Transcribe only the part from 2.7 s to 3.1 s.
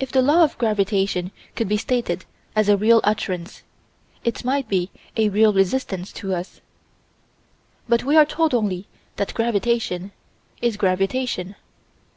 real